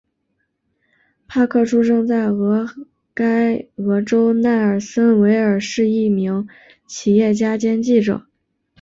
[1.27, 2.65] 帕克出生在俄
[3.13, 6.47] 亥俄州奈尔森维尔是一名
[6.87, 8.25] 企业家兼记者。